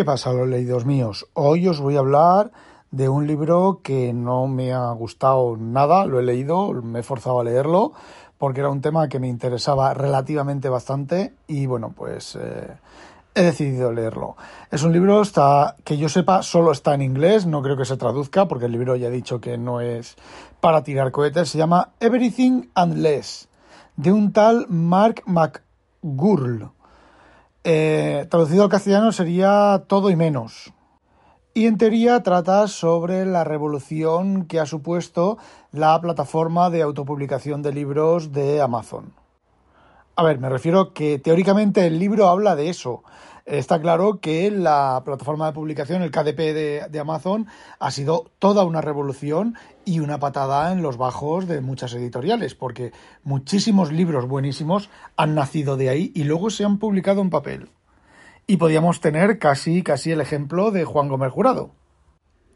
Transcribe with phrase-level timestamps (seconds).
[0.00, 1.28] ¿Qué pasa, los leídos míos?
[1.34, 2.52] Hoy os voy a hablar
[2.90, 7.40] de un libro que no me ha gustado nada, lo he leído, me he forzado
[7.40, 7.92] a leerlo,
[8.38, 12.78] porque era un tema que me interesaba relativamente bastante y bueno, pues eh,
[13.34, 14.36] he decidido leerlo.
[14.70, 15.20] Es un libro
[15.84, 18.96] que yo sepa solo está en inglés, no creo que se traduzca porque el libro
[18.96, 20.16] ya he dicho que no es
[20.62, 23.50] para tirar cohetes, se llama Everything and Less,
[23.96, 26.70] de un tal Mark McGurl.
[27.62, 30.72] Eh, traducido al castellano sería todo y menos.
[31.52, 35.36] Y en teoría trata sobre la revolución que ha supuesto
[35.72, 39.12] la plataforma de autopublicación de libros de Amazon.
[40.16, 43.02] A ver, me refiero que teóricamente el libro habla de eso,
[43.46, 47.46] está claro que la plataforma de publicación, el KDP de, Amazon,
[47.78, 52.92] ha sido toda una revolución y una patada en los bajos de muchas editoriales, porque
[53.22, 57.70] muchísimos libros buenísimos han nacido de ahí y luego se han publicado en papel.
[58.46, 61.72] Y podíamos tener casi, casi el ejemplo de Juan Gómez Jurado.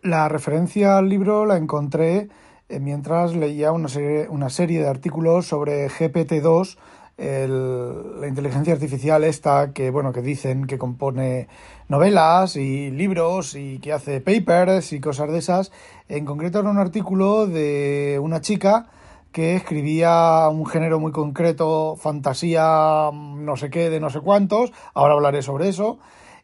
[0.03, 2.29] La referencia al libro la encontré
[2.69, 6.77] eh, mientras leía una serie, una serie de artículos sobre GPT-2
[7.17, 11.49] la inteligencia artificial esta que bueno que dicen que compone
[11.89, 15.73] novelas y libros y que hace papers y cosas de esas.
[16.09, 18.87] En concreto era un artículo de una chica
[19.33, 24.73] que escribía un género muy concreto fantasía no sé qué de no sé cuántos.
[24.95, 25.99] Ahora hablaré sobre eso.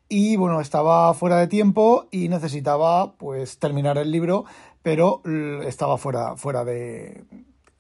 [0.09, 4.45] Y bueno estaba fuera de tiempo y necesitaba pues terminar el libro
[4.83, 5.23] pero
[5.67, 7.25] estaba fuera fuera de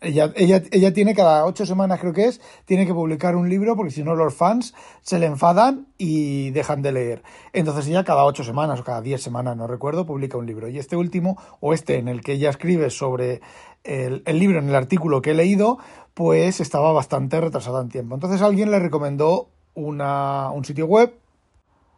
[0.00, 3.76] ella, ella, ella tiene cada ocho semanas, creo que es, tiene que publicar un libro
[3.76, 7.22] porque si no los fans se le enfadan y dejan de leer.
[7.52, 10.68] Entonces ella cada ocho semanas o cada diez semanas, no recuerdo, publica un libro.
[10.68, 13.42] Y este último, o este en el que ella escribe sobre
[13.84, 15.78] el, el libro, en el artículo que he leído,
[16.14, 18.14] pues estaba bastante retrasada en tiempo.
[18.14, 21.14] Entonces alguien le recomendó una, un sitio web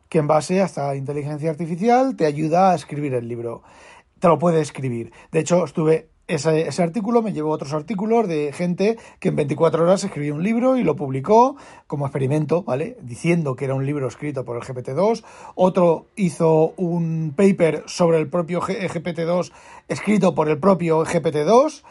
[0.09, 3.63] que en base a esta inteligencia artificial te ayuda a escribir el libro.
[4.19, 5.13] Te lo puede escribir.
[5.31, 9.83] De hecho, estuve ese, artículo me llevó a otros artículos de gente que en 24
[9.83, 12.97] horas escribió un libro y lo publicó como experimento, ¿vale?
[13.03, 15.25] Diciendo que era un libro escrito por el GPT-2.
[15.55, 19.53] Otro hizo un paper sobre el propio GPT-2
[19.89, 21.83] escrito por el propio GPT-2.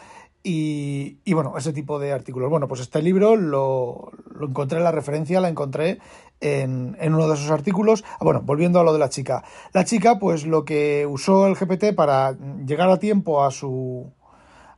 [0.44, 2.50] Y, y, bueno, ese tipo de artículos.
[2.50, 6.00] Bueno, pues este libro lo, lo encontré, la referencia la encontré
[6.40, 8.04] en, en, uno de esos artículos.
[8.14, 9.44] Ah, bueno, volviendo a lo de la chica.
[9.72, 12.36] La chica, pues lo que usó el GPT para
[12.66, 14.12] llegar a tiempo a su,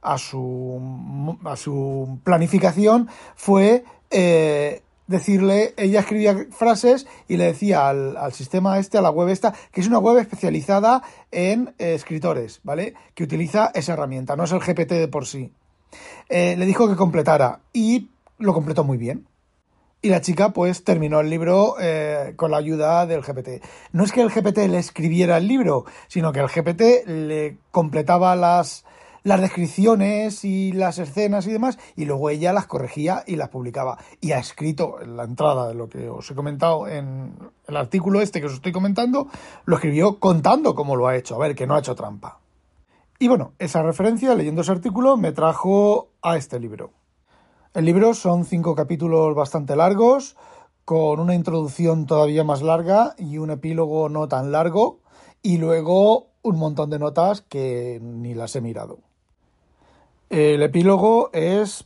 [0.03, 8.17] a su, a su planificación fue eh, decirle, ella escribía frases y le decía al,
[8.17, 12.59] al, sistema este, a la web esta, que es una web especializada en eh, escritores,
[12.63, 12.93] ¿vale?
[13.15, 15.51] Que utiliza esa herramienta, no es el GPT de por sí.
[16.29, 19.27] Eh, le dijo que completara y lo completó muy bien.
[20.01, 21.75] Y la chica pues terminó el libro
[22.35, 23.63] con la ayuda del GPT.
[23.93, 28.35] No es que el GPT le escribiera el libro, sino que el GPT le completaba
[28.35, 28.83] las,
[29.23, 33.97] las descripciones y las escenas y demás, y luego ella las corregía y las publicaba.
[34.19, 37.33] Y ha escrito en la entrada de lo que os he comentado en
[37.67, 39.27] el artículo este que os estoy comentando,
[39.65, 42.39] lo escribió contando cómo lo ha hecho, a ver, que no ha hecho trampa.
[43.19, 46.91] Y bueno, esa referencia, leyendo ese artículo, me trajo a este libro.
[47.73, 50.35] El libro son cinco capítulos bastante largos,
[50.83, 54.99] con una introducción todavía más larga y un epílogo no tan largo,
[55.41, 58.99] y luego un montón de notas que ni las he mirado.
[60.33, 61.85] El epílogo es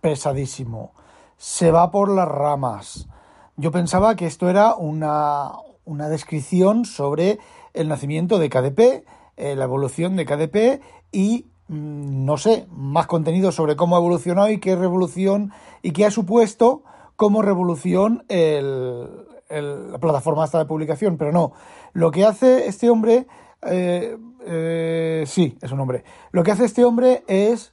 [0.00, 0.92] pesadísimo.
[1.36, 3.08] Se va por las ramas.
[3.56, 5.50] Yo pensaba que esto era una,
[5.84, 7.40] una descripción sobre
[7.74, 9.04] el nacimiento de KDP,
[9.36, 14.48] eh, la evolución de KDP y mm, no sé, más contenido sobre cómo ha evolucionado
[14.48, 15.50] y qué revolución
[15.82, 16.84] y qué ha supuesto
[17.16, 21.16] como revolución la plataforma esta de publicación.
[21.16, 21.50] Pero no,
[21.94, 23.26] lo que hace este hombre,
[23.62, 24.16] eh,
[24.46, 27.72] eh, sí, es un hombre, lo que hace este hombre es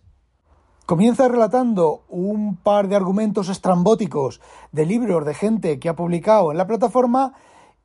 [0.86, 4.40] Comienza relatando un par de argumentos estrambóticos
[4.72, 7.34] de libros de gente que ha publicado en la plataforma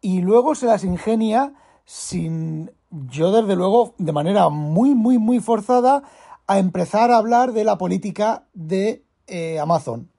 [0.03, 1.55] y luego se las ingenia
[1.87, 6.03] sin, yo desde luego, de manera muy, muy, muy forzada,
[6.47, 10.11] a empezar a hablar de la política de eh, Amazon.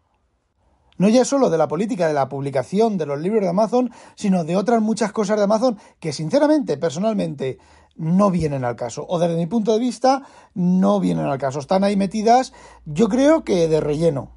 [0.98, 4.44] No ya solo de la política de la publicación de los libros de Amazon, sino
[4.44, 7.60] de otras muchas cosas de Amazon que sinceramente, personalmente,
[7.96, 10.24] no vienen al caso, o desde mi punto de vista
[10.54, 12.54] no vienen al caso, están ahí metidas,
[12.86, 14.30] yo creo que de relleno.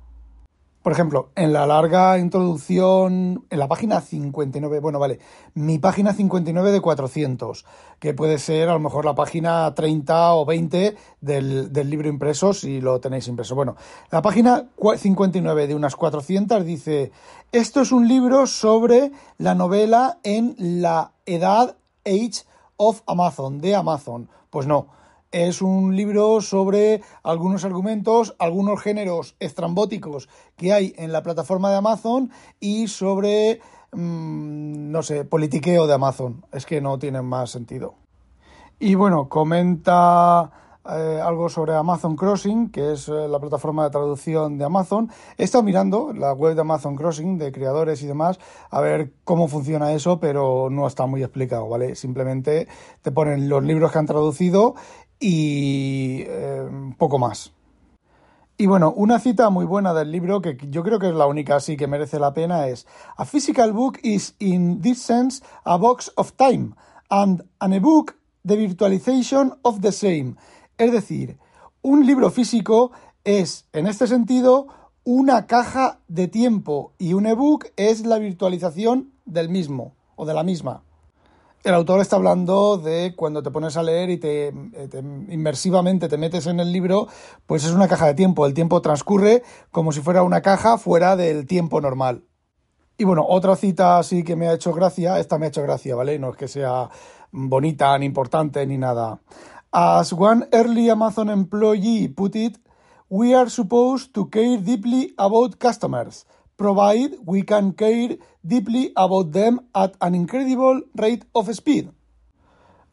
[0.85, 5.19] Por ejemplo, en la larga introducción, en la página 59, bueno, vale,
[5.55, 7.65] mi página 59 de 400,
[7.99, 12.53] que puede ser a lo mejor la página 30 o 20 del, del libro impreso
[12.53, 13.55] si lo tenéis impreso.
[13.55, 13.77] Bueno,
[14.11, 14.67] la página
[14.99, 17.13] 59 de unas 400 dice,
[17.51, 22.45] esto es un libro sobre la novela en la edad Age
[22.77, 24.29] of Amazon, de Amazon.
[24.51, 24.89] Pues no,
[25.35, 31.77] es un libro sobre algunos argumentos, algunos géneros estrambóticos que hay en la plataforma de
[31.77, 32.31] Amazon
[32.61, 33.61] y sobre,
[33.93, 36.45] mm, no sé, politiqueo de Amazon.
[36.53, 37.95] Es que no tiene más sentido.
[38.79, 40.53] Y bueno, comenta
[40.91, 45.11] eh, algo sobre Amazon Crossing, que es eh, la plataforma de traducción de Amazon.
[45.39, 48.39] He estado mirando la web de Amazon Crossing, de creadores y demás,
[48.71, 51.95] a ver cómo funciona eso, pero no está muy explicado, ¿vale?
[51.95, 52.69] Simplemente
[53.03, 54.75] te ponen los libros que han traducido
[55.19, 57.53] y eh, poco más.
[58.57, 61.57] Y bueno, una cita muy buena del libro, que yo creo que es la única
[61.57, 62.87] así que merece la pena, es
[63.17, 66.75] A physical book is in this sense a box of time,
[67.11, 70.37] and an e-book the virtualization of the same.
[70.79, 71.39] Es decir,
[71.83, 72.91] un libro físico
[73.23, 74.67] es, en este sentido,
[75.05, 80.43] una caja de tiempo y un ebook es la virtualización del mismo o de la
[80.43, 80.83] misma.
[81.63, 84.53] El autor está hablando de cuando te pones a leer y te,
[85.31, 87.09] inmersivamente te metes en el libro,
[87.47, 88.45] pues es una caja de tiempo.
[88.45, 92.25] El tiempo transcurre como si fuera una caja fuera del tiempo normal.
[92.99, 95.95] Y bueno, otra cita así que me ha hecho gracia, esta me ha hecho gracia,
[95.95, 96.19] ¿vale?
[96.19, 96.91] No es que sea
[97.33, 99.21] bonita ni importante ni nada.
[99.77, 102.59] As one early Amazon employee put it,
[103.09, 106.27] we are supposed to care deeply about customers,
[106.57, 108.17] provided we can care
[108.47, 111.91] deeply about them at an incredible rate of speed.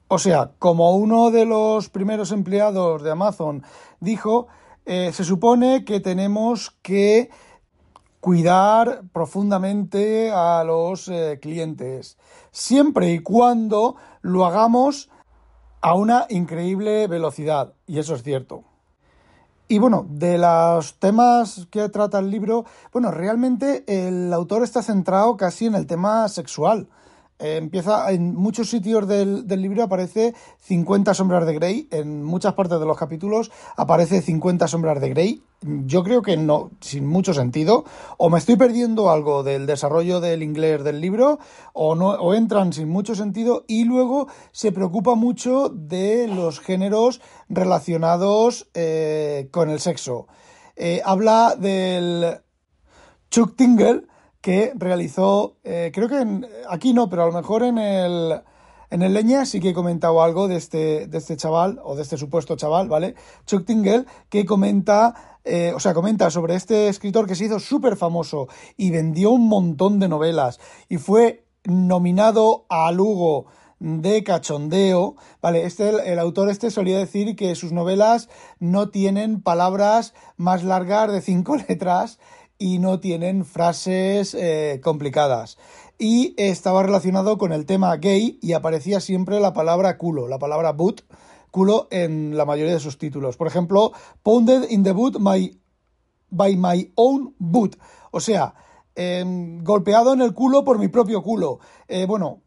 [0.07, 3.61] O sea, como uno de los primeros empleados de Amazon
[3.99, 4.47] dijo,
[4.83, 7.29] eh, se supone que tenemos que
[8.21, 12.17] cuidar profundamente a los eh, clientes,
[12.49, 15.10] siempre y cuando lo hagamos
[15.81, 18.63] a una increíble velocidad, y eso es cierto.
[19.67, 25.37] Y bueno, de los temas que trata el libro, bueno, realmente el autor está centrado
[25.37, 26.87] casi en el tema sexual.
[27.41, 32.53] Eh, empieza en muchos sitios del, del, libro aparece 50 sombras de Grey, en muchas
[32.53, 35.41] partes de los capítulos aparece 50 sombras de Grey.
[35.61, 37.83] Yo creo que no, sin mucho sentido,
[38.17, 41.39] o me estoy perdiendo algo del desarrollo del inglés del libro,
[41.73, 47.21] o no, o entran sin mucho sentido, y luego se preocupa mucho de los géneros
[47.49, 50.27] relacionados eh, con el sexo.
[50.75, 52.39] Eh, habla del
[53.29, 54.03] Chuck Tingle,
[54.41, 58.41] que realizó, eh, creo que aquí no, pero a lo mejor en el,
[58.89, 62.01] en el Leña sí que he comentado algo de este, de este chaval, o de
[62.01, 63.15] este supuesto chaval, ¿vale?
[63.45, 67.95] Chuck Tingle, que comenta, eh, o sea, comenta sobre este escritor que se hizo súper
[67.95, 70.59] famoso y vendió un montón de novelas
[70.89, 73.45] y fue nominado a Lugo
[73.81, 75.65] de cachondeo, ¿vale?
[75.65, 78.29] Este, el, autor este solía decir que sus novelas
[78.59, 82.19] no tienen palabras más largas de cinco letras
[82.61, 85.57] y no tienen frases eh, complicadas.
[85.97, 90.71] Y estaba relacionado con el tema gay y aparecía siempre la palabra culo, la palabra
[90.71, 91.03] boot,
[91.49, 93.35] culo en la mayoría de sus títulos.
[93.35, 95.59] Por ejemplo, Pounded in the boot my,
[96.29, 97.77] by my own boot.
[98.11, 98.53] O sea,
[98.93, 101.59] em, golpeado en el culo por mi propio culo.
[101.87, 102.41] Eh, bueno,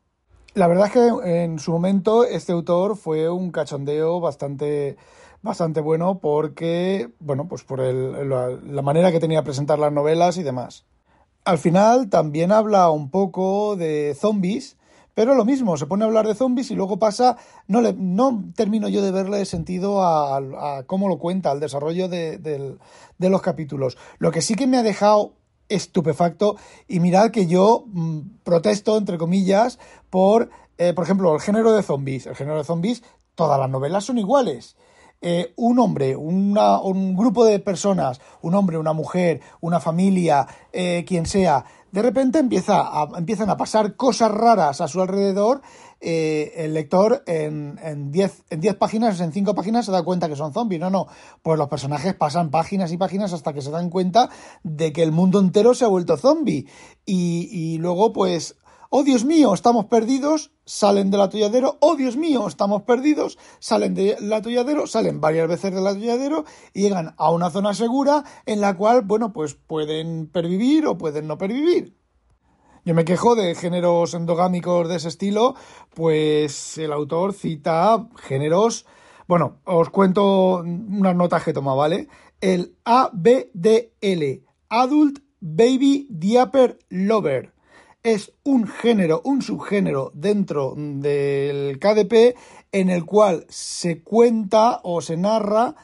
[0.54, 4.96] la verdad es que en su momento este autor fue un cachondeo bastante
[5.44, 10.38] bastante bueno porque, bueno, pues por el, la, manera que tenía de presentar las novelas
[10.38, 10.86] y demás.
[11.44, 14.78] Al final también habla un poco de zombies,
[15.12, 17.36] pero lo mismo, se pone a hablar de zombies y luego pasa,
[17.68, 22.38] no, le, no termino yo de verle sentido a, cómo lo cuenta, al desarrollo de,
[22.38, 23.98] de, los capítulos.
[24.18, 25.34] Lo que sí que me ha dejado
[25.68, 26.56] estupefacto
[26.88, 30.48] y mirad que yo mm, protesto, entre comillas, por,
[30.78, 32.26] eh, por ejemplo, el género de zombies.
[32.26, 33.02] El género de zombies,
[33.34, 34.74] todas las novelas son iguales.
[35.26, 41.24] Eh, un hombre, un grupo de personas, un hombre, una mujer, una familia, eh, quien
[41.24, 45.62] sea, de repente empieza a, empiezan a pasar cosas raras a su alrededor,
[46.02, 50.36] eh, el lector en 10 en diez páginas, en 5 páginas se da cuenta que
[50.36, 50.78] son zombies.
[50.78, 51.06] No, no,
[51.42, 54.28] pues los personajes pasan páginas y páginas hasta que se dan cuenta
[54.62, 56.66] de que el mundo entero se ha vuelto zombie.
[57.06, 58.56] Y luego, pues,
[58.90, 64.32] oh Dios mío, estamos perdidos, salen del atolladero, oh Dios mío, estamos perdidos, salen del
[64.32, 69.02] atolladero, salen varias veces del atolladero y llegan a una zona segura en la cual,
[69.02, 71.96] bueno, pues pueden pervivir o pueden no pervivir.
[72.84, 75.54] Yo me quejo de géneros endogámicos de ese estilo,
[75.94, 78.84] pues el autor cita géneros,
[79.26, 82.08] bueno, os cuento unas notas que toma, ¿vale?
[82.42, 87.53] El ABDL, Adult Baby Diaper Lover
[88.04, 92.36] es un género, un subgénero dentro del KDP
[92.70, 95.74] en el cual se cuenta o se narra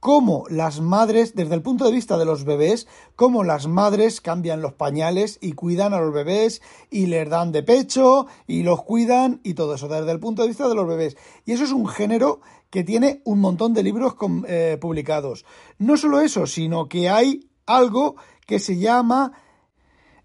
[0.00, 4.62] cómo las madres, desde el punto de vista de los bebés, cómo las madres cambian
[4.62, 9.40] los pañales y cuidan a los bebés y les dan de pecho y los cuidan
[9.44, 11.18] y todo eso, desde el punto de vista de los bebés.
[11.44, 12.40] Y eso es un género
[12.70, 14.14] que tiene un montón de libros
[14.48, 15.44] eh, publicados.
[15.76, 19.32] No solo eso, sino que hay algo que se llama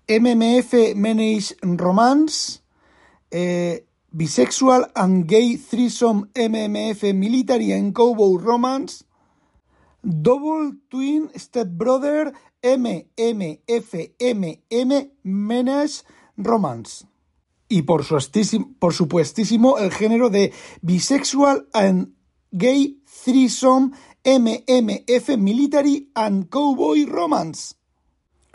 [0.07, 2.61] MMF Manage Romance,
[3.31, 9.03] eh, Bisexual and Gay Threesome MMF Military and Cowboy Romance,
[10.01, 12.31] Double Twin Step Brother
[12.61, 13.57] MMFMM
[15.23, 16.03] Menage
[16.37, 17.07] Romance.
[17.67, 18.05] Y por,
[18.79, 22.13] por supuestísimo el género de Bisexual and
[22.51, 23.91] Gay Threesome
[24.23, 27.75] MMF Military and Cowboy Romance.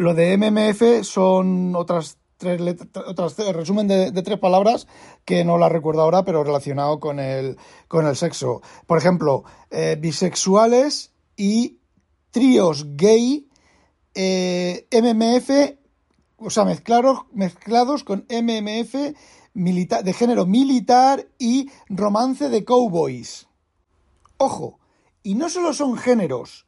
[0.00, 2.58] Lo de MMF son otras tres
[3.06, 4.86] otras resumen de, tres palabras
[5.26, 8.62] que no las recuerdo ahora, pero relacionado con el, con el sexo.
[8.86, 11.80] Por ejemplo, eh, bisexuales y
[12.30, 13.46] tríos gay,
[14.14, 15.76] eh, MMF,
[16.38, 18.94] o sea, mezclados, mezclados con MMF
[19.52, 23.48] de género militar y romance de cowboys.
[24.38, 24.78] Ojo,
[25.22, 26.64] y no solo son géneros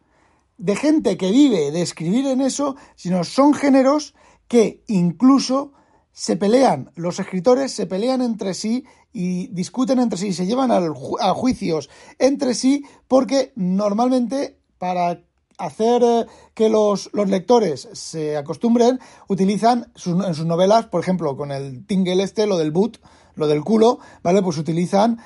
[0.58, 4.14] de gente que vive de escribir en eso, sino son géneros
[4.48, 5.72] que incluso
[6.12, 11.34] se pelean, los escritores se pelean entre sí y discuten entre sí, se llevan a
[11.34, 15.22] juicios entre sí, porque normalmente para
[15.58, 21.86] hacer eh, que los, lectores se acostumbren, utilizan en sus novelas, por ejemplo, con el
[21.86, 23.00] tingle este, lo del boot,
[23.34, 24.42] lo del culo, ¿vale?
[24.42, 25.18] Pues utilizan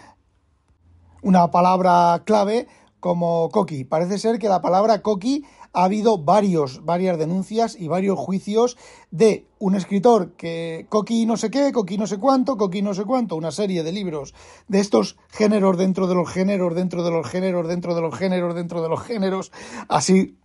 [1.23, 2.69] una palabra clave
[3.07, 3.85] como coqui.
[3.85, 8.77] Parece ser que la palabra coqui ha habido varios, varias denuncias y varios juicios
[9.13, 13.05] de un escritor que coqui no sé qué, coqui no sé cuánto, coqui no sé
[13.05, 14.35] cuánto, una serie de libros
[14.67, 18.57] de estos géneros dentro de los géneros, dentro de los géneros, dentro de los géneros,
[18.57, 19.53] dentro de los géneros,
[19.87, 20.37] así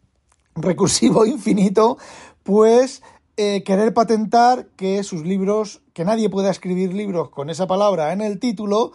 [0.53, 1.97] recursivo infinito,
[2.43, 3.01] pues
[3.37, 8.21] eh, querer patentar que sus libros, que nadie pueda escribir libros con esa palabra en
[8.21, 8.91] el título,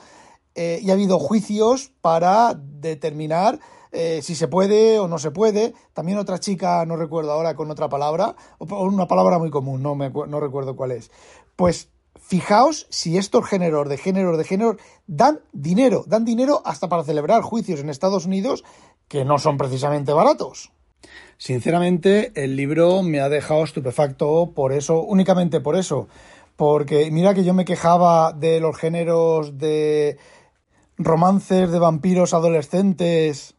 [0.57, 3.61] eh, y ha habido juicios para determinar
[3.93, 5.75] eh, si se puede o no se puede.
[5.93, 9.95] También otra chica, no recuerdo ahora con otra palabra, o una palabra muy común, no,
[9.95, 11.11] me, no recuerdo cuál es.
[11.55, 17.05] Pues fijaos si estos géneros de géneros de géneros dan dinero, dan dinero hasta para
[17.05, 18.65] celebrar juicios en Estados Unidos
[19.09, 20.73] que no son precisamente baratos.
[21.39, 26.09] Sinceramente, el libro me ha dejado estupefacto por eso, únicamente por eso.
[26.57, 30.17] Porque mira que yo me quejaba de los géneros de
[30.99, 33.55] romances de vampiros adolescentes,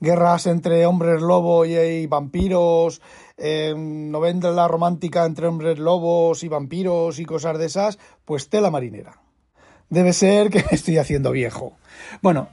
[0.00, 3.00] guerras entre hombres lobo y, vampiros,
[3.36, 9.20] eh, novela romántica entre hombres lobos y vampiros y cosas de esas, pues tela marinera.
[9.88, 11.72] Debe ser que me estoy haciendo viejo.
[12.22, 12.48] Bueno,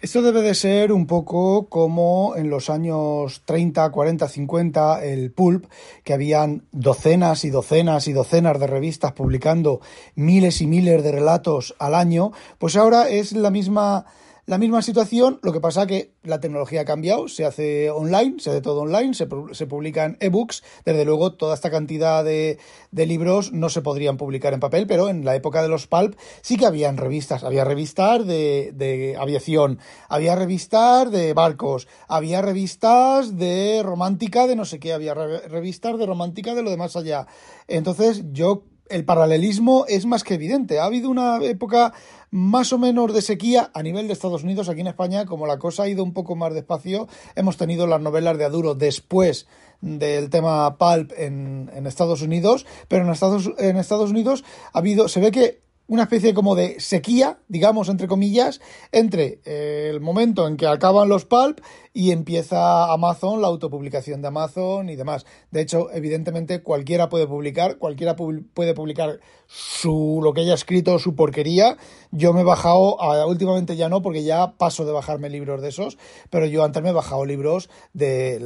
[0.00, 5.66] esto debe de ser un poco como en los años 30, 40, 50, el pulp,
[6.04, 9.80] que habían docenas y docenas y docenas de revistas publicando
[10.14, 14.06] miles y miles de relatos al año, pues ahora es la misma
[14.46, 18.50] la misma situación, lo que pasa que la tecnología ha cambiado, se hace online, se
[18.50, 22.58] hace todo online, se, se publican ebooks, desde luego toda esta cantidad de,
[22.90, 26.16] de, libros no se podrían publicar en papel, pero en la época de los pulp
[26.42, 29.78] sí que habían revistas, había revistas de, de aviación,
[30.08, 36.06] había revistas de barcos, había revistas de romántica de no sé qué, había revistas de
[36.06, 37.26] romántica de lo de más allá.
[37.68, 40.78] Entonces yo el paralelismo es más que evidente.
[40.78, 41.92] Ha habido una época
[42.30, 44.68] más o menos de sequía a nivel de Estados Unidos.
[44.68, 48.00] Aquí en España, como la cosa ha ido un poco más despacio, hemos tenido las
[48.00, 49.46] novelas de Aduro después
[49.80, 55.20] del tema pulp en, Estados Unidos, pero en Estados, en Estados Unidos ha habido, se
[55.20, 58.60] ve que una especie como de sequía, digamos, entre comillas,
[58.92, 61.58] entre eh, el momento en que acaban los pulp
[61.92, 65.26] y empieza Amazon, la autopublicación de Amazon y demás.
[65.50, 69.18] De hecho, evidentemente, cualquiera puede publicar, cualquiera puede publicar
[69.48, 71.76] su lo que haya escrito, su porquería.
[72.12, 75.98] Yo me he bajado, últimamente ya no, porque ya paso de bajarme libros de esos,
[76.30, 78.40] pero yo antes me he bajado libros de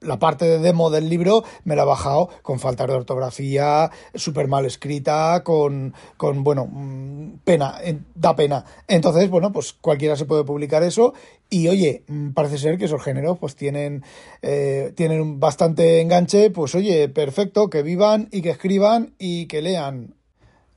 [0.00, 4.48] la, parte de demo del libro, me la he bajado con falta de ortografía, súper
[4.48, 7.74] mal escrita, con, con bueno, Mm, pena,
[8.14, 8.64] da pena.
[8.88, 11.14] Entonces, bueno, pues cualquiera se puede publicar eso
[11.48, 14.02] y oye, mm, parece ser que esos géneros pues tienen,
[14.42, 20.14] eh, tienen bastante enganche, pues oye, perfecto, que vivan y que escriban y que lean.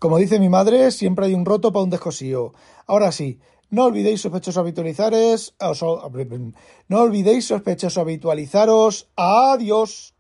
[0.04, 2.52] Como dice mi madre, siempre hay un roto para un descosío.
[2.88, 5.56] Ahora sí, no olvidéis sospechosos habitualizares,
[6.90, 9.08] no olvidéis sospechosos habitualizaros.
[9.16, 10.14] Adiós.